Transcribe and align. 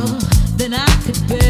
I'll 0.00 1.28
be 1.28 1.47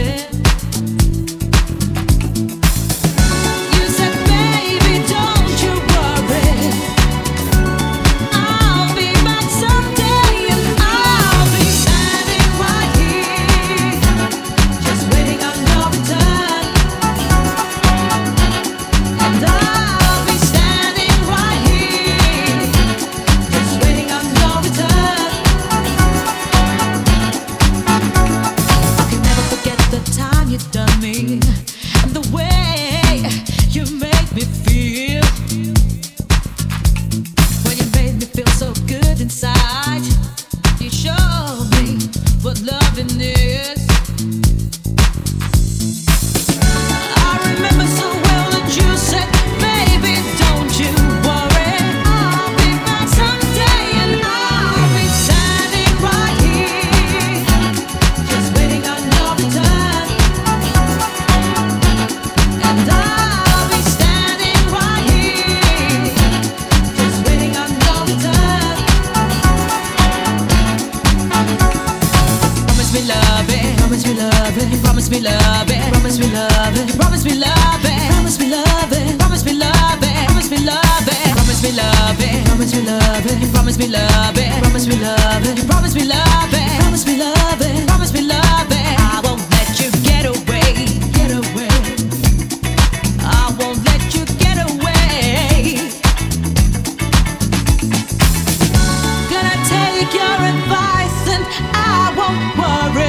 standing 102.59 103.08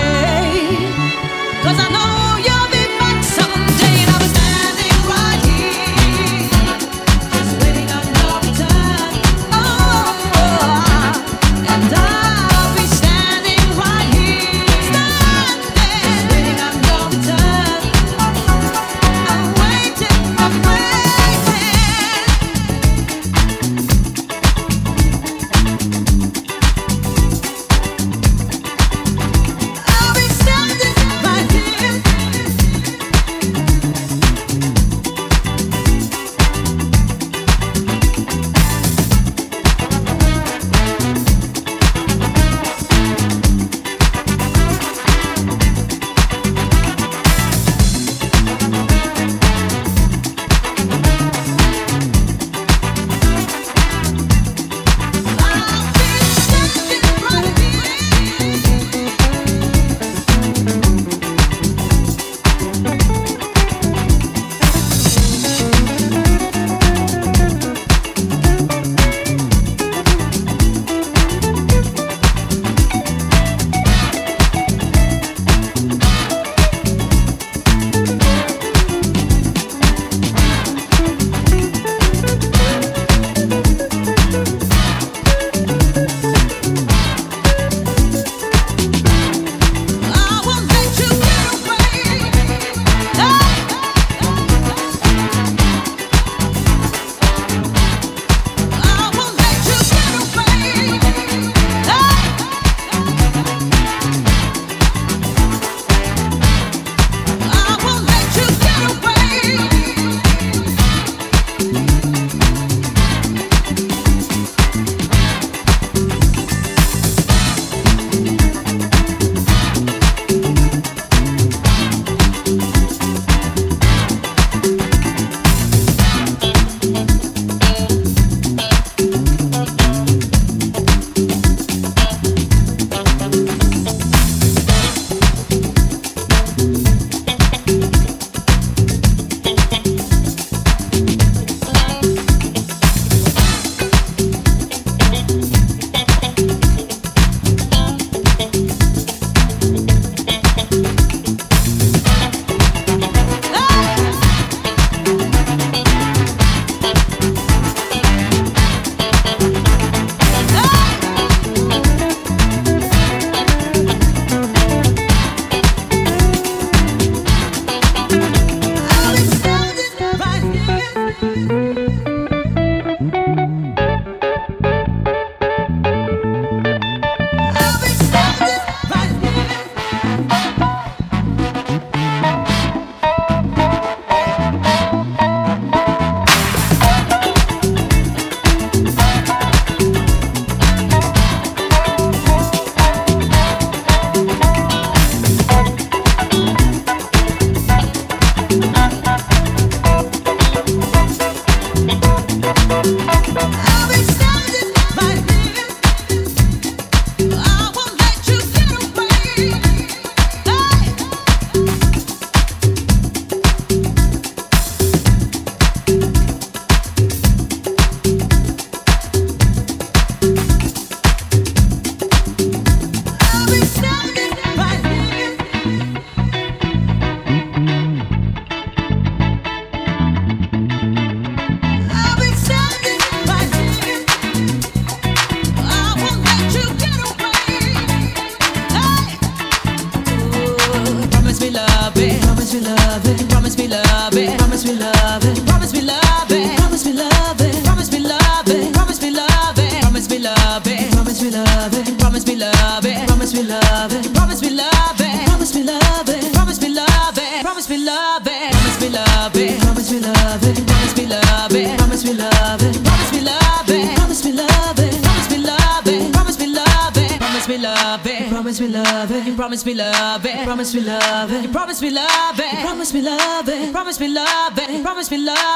promise 271.79 271.93
me 271.93 272.01
love 272.01 272.39
eh? 272.39 272.60
it. 272.60 272.65
Promise 272.65 272.93
me 272.93 273.01
love 273.01 273.50
eh? 273.50 273.63
it. 273.63 273.72
Promise 273.72 274.00
me 274.00 274.08
love 274.10 274.60
eh? 274.60 274.65
it. 274.70 274.84
Promise 274.84 275.12
me 275.12 275.17
love 275.17 275.38
it. 275.38 275.49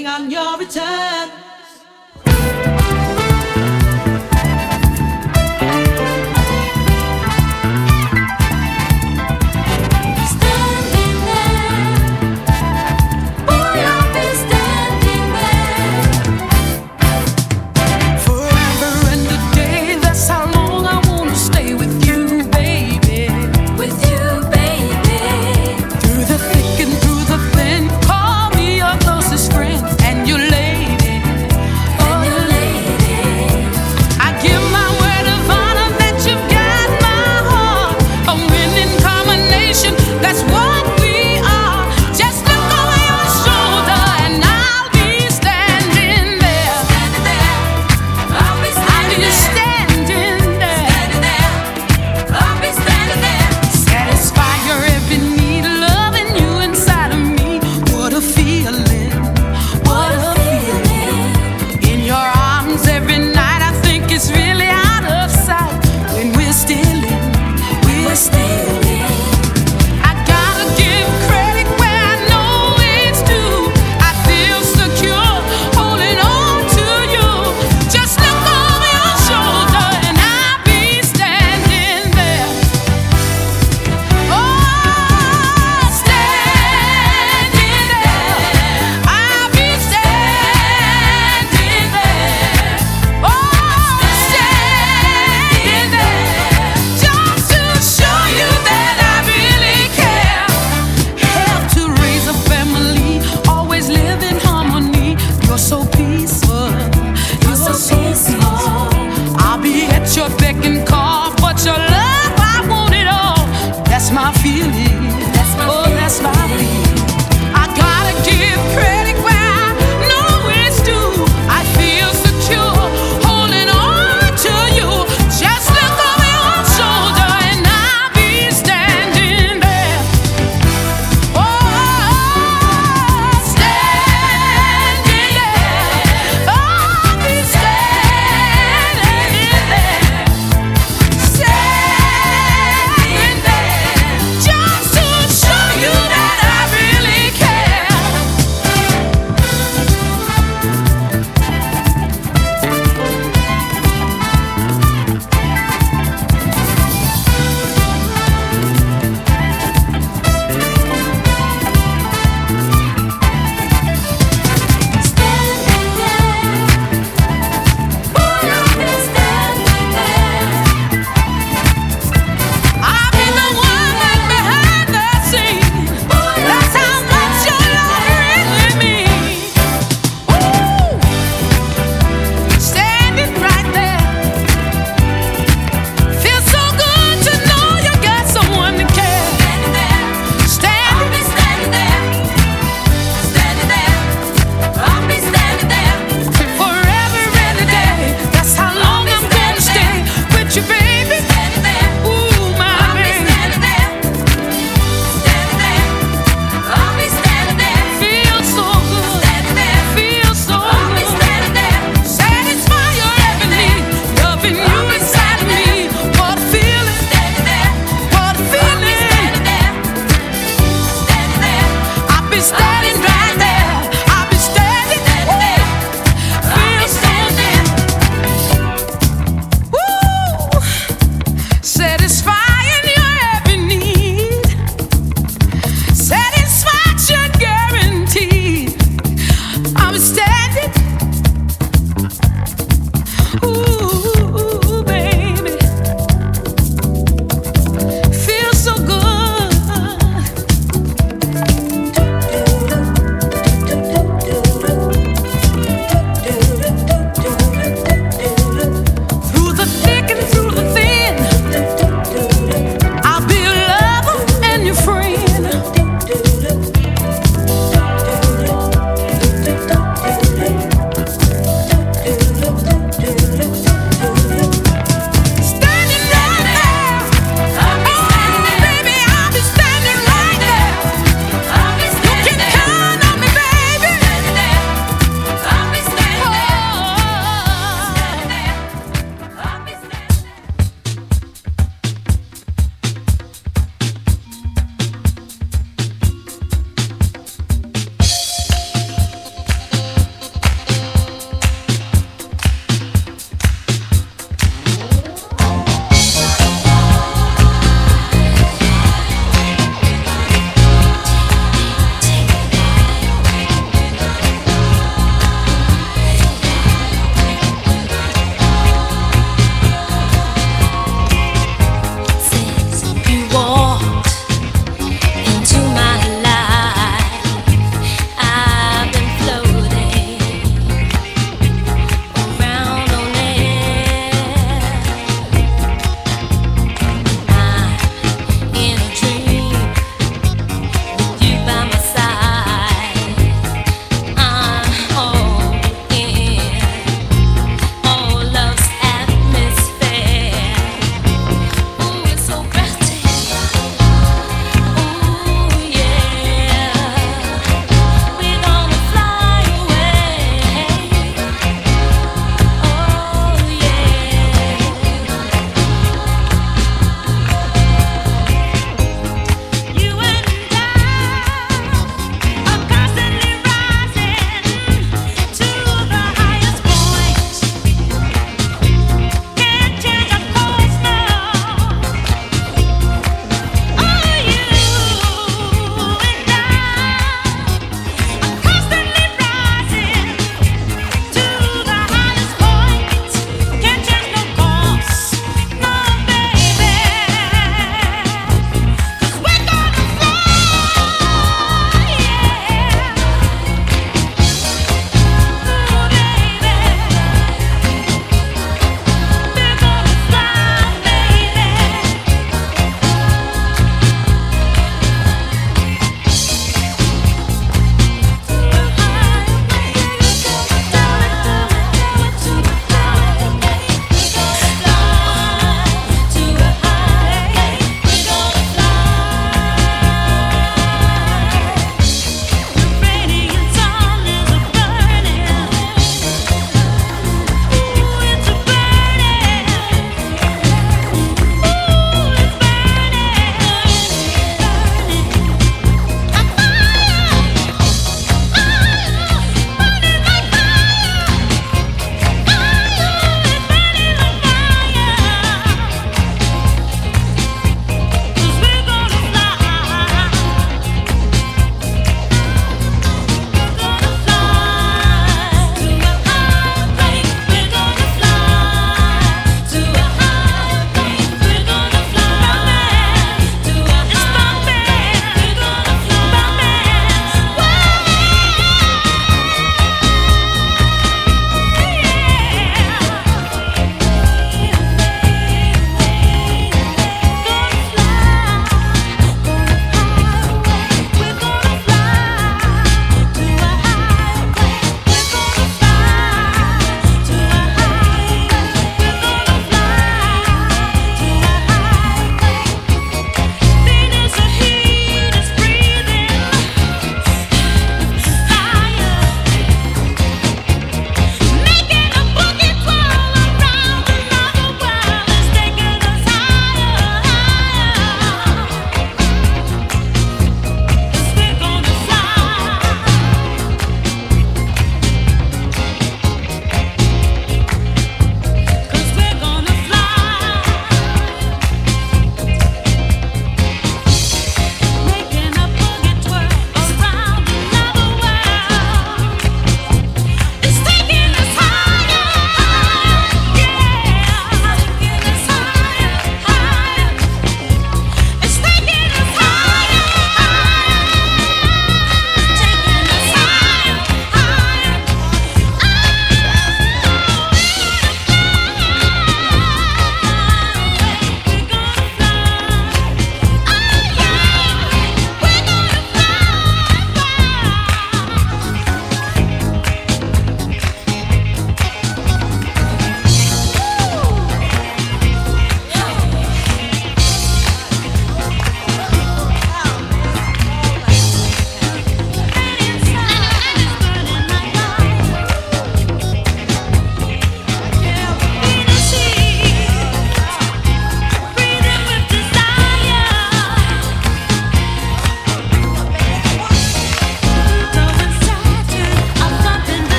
waiting 0.00 0.06
on 0.06 0.30
you. 0.30 0.39